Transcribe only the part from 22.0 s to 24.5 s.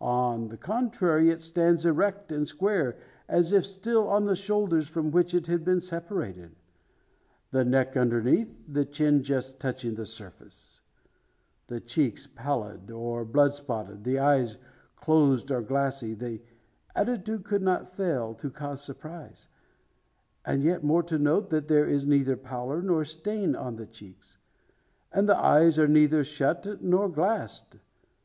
neither pallor, nor stain on the cheeks;